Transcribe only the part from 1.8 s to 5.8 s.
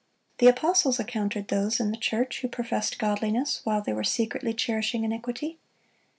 the church who professed godliness while they were secretly cherishing iniquity.